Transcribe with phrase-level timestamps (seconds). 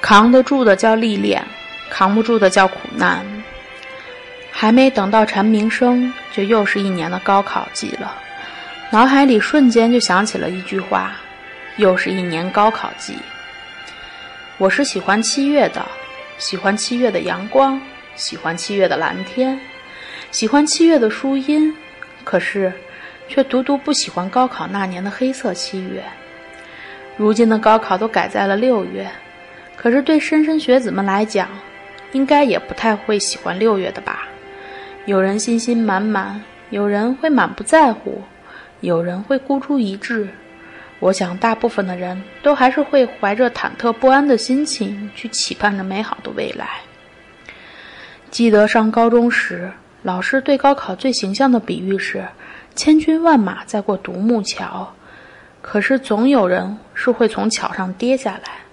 [0.00, 1.44] 扛得住的叫历练，
[1.90, 3.24] 扛不住的叫苦难。
[4.50, 8.14] 还没等到蝉鸣声，就又是一年的高考季了。
[8.90, 11.16] 脑海里瞬间就想起了一句话：
[11.76, 13.16] 又是一年高考季。
[14.58, 15.84] 我是喜欢七月的，
[16.38, 17.78] 喜欢七月的阳光，
[18.14, 19.60] 喜欢七月的蓝天，
[20.30, 21.74] 喜欢七月的书音。
[22.24, 22.72] 可是，
[23.28, 26.02] 却独独不喜欢高考那年的黑色七月。
[27.16, 29.06] 如今的高考都改在了六月，
[29.76, 31.48] 可是对莘莘学子们来讲，
[32.12, 34.26] 应该也不太会喜欢六月的吧？
[35.04, 38.22] 有人信心满满，有人会满不在乎，
[38.80, 40.28] 有人会孤注一掷。
[40.98, 46.66] 我想，大部分的人都还是会怀着忐忑不安的心情去期盼着美好的未来。
[48.30, 49.70] 记得上高中时，
[50.02, 52.26] 老师对高考最形象的比喻是：
[52.74, 54.90] 千军万马在过独木桥，
[55.60, 58.65] 可是总有人是会从桥上跌下来。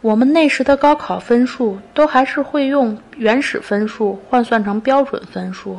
[0.00, 5.78] 我们那时的高考分数都还是会用原始分数换算成标准分数，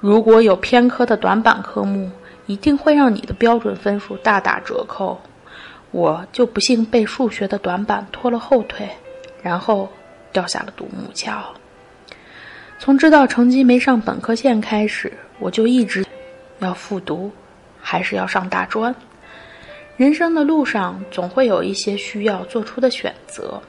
[0.00, 2.10] 如果有偏科的短板科目。
[2.46, 5.18] 一定会让你的标准分数大打折扣，
[5.92, 8.86] 我就不幸被数学的短板拖了后腿，
[9.42, 9.90] 然后
[10.30, 11.42] 掉下了独木桥。
[12.78, 16.04] 从知道成绩没上本科线开始，我就一直
[16.58, 17.32] 要复读，
[17.80, 18.94] 还是要上大专。
[19.96, 23.62] 人生的路上总会有一些需要做出的选择，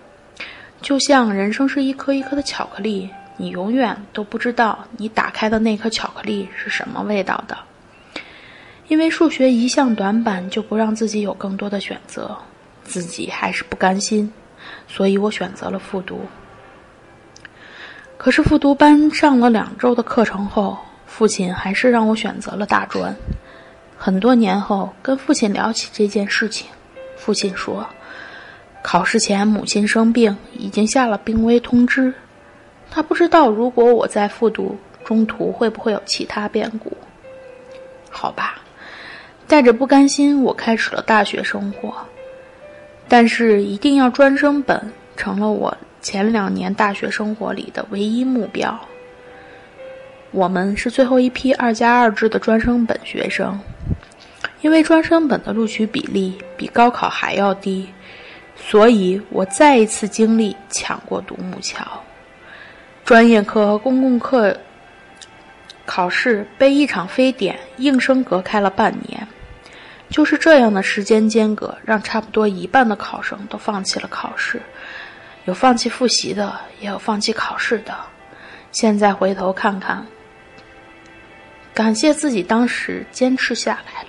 [0.81, 7.55] 就像人生是一颗一颗的巧克力，你永远都不知道你打开的那颗巧克力是什么味道的。
[8.87, 12.35] 因为数学一项短板就不让自己有更多的选择，
[12.83, 14.31] 自己还是不甘心，
[14.87, 16.21] 所以我选择了复读。
[18.17, 23.15] 可是复读班上了两周的课程后，父亲还是让我选择了大专。
[23.97, 26.67] 很多年后，跟父亲聊起这件事情，
[27.17, 27.85] 父亲说，
[28.83, 32.13] 考试前母亲生病，已经下了病危通知，
[32.91, 36.95] 他不知道如果我在复读中途会不会有其他变故。
[38.09, 38.61] 好吧。
[39.47, 41.93] 带着不甘心，我开始了大学生活，
[43.07, 48.75] 但是一定要专升本，成了我前两年大学生活里的唯一目标。
[50.31, 53.59] 我们是最后一批二加二制的专升本学生，
[54.65, 57.87] 因为专升本的录取比例比高考还要低，
[58.55, 61.85] 所以我再一次经历抢过独木桥。
[63.03, 64.57] 专业课和公共课
[65.85, 69.27] 考试被一场非典硬生隔开了半年。
[70.09, 74.59] 就是这样的时间间隔，让差不多一半的考生都放弃了考试，
[75.43, 77.95] 有放弃复习的，也有放弃考试的。
[78.71, 80.03] 现在回头看看，
[81.71, 84.03] 感谢自己当时坚持下来，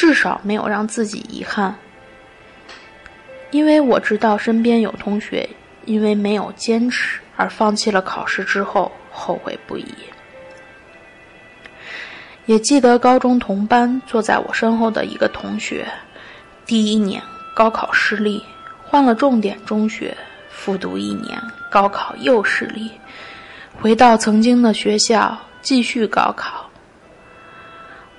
[0.00, 1.76] 至少没有让自己遗憾。
[3.50, 5.46] 因为我知道身边有同学
[5.84, 9.84] 因为没有坚持而放弃了考试之后，后悔不已。
[12.46, 15.86] 也记得高中同班坐在我身后的一个同学，
[16.64, 17.22] 第一年
[17.54, 18.42] 高考失利，
[18.82, 20.16] 换了重点中学，
[20.48, 21.38] 复读一年，
[21.70, 22.90] 高考又失利，
[23.78, 26.69] 回到曾经的学校继续高考。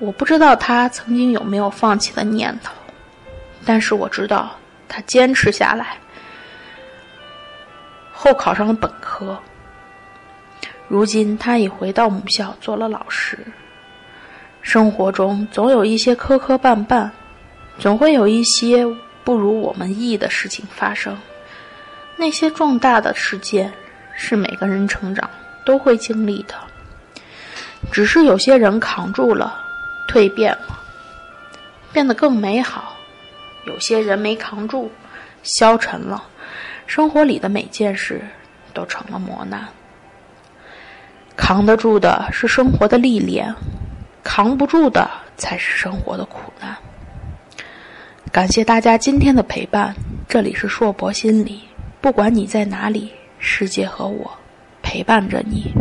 [0.01, 2.73] 我不知道他曾经有没有放弃的念头，
[3.63, 4.49] 但是我知道
[4.87, 5.95] 他坚持下来，
[8.11, 9.37] 后考上了本科。
[10.87, 13.37] 如今他已回到母校做了老师。
[14.63, 17.07] 生活中总有一些磕磕绊绊，
[17.77, 18.83] 总会有一些
[19.23, 21.15] 不如我们意的事情发生。
[22.17, 23.71] 那些重大的事件
[24.15, 25.29] 是每个人成长
[25.63, 26.55] 都会经历的，
[27.91, 29.63] 只是有些人扛住了，
[30.11, 30.77] 蜕变了，
[31.93, 32.97] 变得更美好；
[33.65, 34.91] 有些人没扛住，
[35.41, 36.21] 消沉了，
[36.85, 38.21] 生活里的每件事
[38.73, 39.65] 都成了磨难。
[41.37, 43.55] 扛得住的是生活的历练。
[44.23, 46.77] 扛不住的才是生活的苦难。
[48.31, 49.95] 感谢大家今天的陪伴，
[50.27, 51.61] 这里是硕博心理，
[51.99, 54.31] 不管你在哪里，世界和我
[54.83, 55.73] 陪伴着你。